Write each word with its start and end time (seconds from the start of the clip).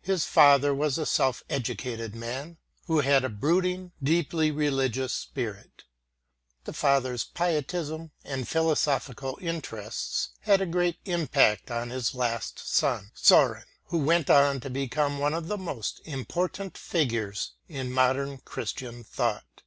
His 0.00 0.24
father 0.24 0.74
was 0.74 0.96
a 0.96 1.04
self 1.04 1.42
educated 1.50 2.14
man 2.14 2.56
who 2.86 3.00
had 3.00 3.22
a 3.22 3.28
brooding, 3.28 3.92
deeply 4.02 4.50
religious 4.50 5.12
spirit. 5.12 5.84
The 6.64 6.72
father's 6.72 7.24
pietism 7.24 8.10
and 8.24 8.48
philosophical 8.48 9.36
interests 9.42 10.30
had 10.40 10.62
a 10.62 10.64
great 10.64 10.96
impact 11.04 11.70
on 11.70 11.90
his 11.90 12.14
last 12.14 12.58
son, 12.58 13.12
S°ren, 13.14 13.64
who 13.88 13.98
went 13.98 14.30
on 14.30 14.58
to 14.60 14.70
become 14.70 15.18
one 15.18 15.34
of 15.34 15.48
the 15.48 15.58
most 15.58 16.00
important 16.06 16.78
figures 16.78 17.52
in 17.68 17.92
modern 17.92 18.38
Christian 18.38 19.04
thought. 19.04 19.64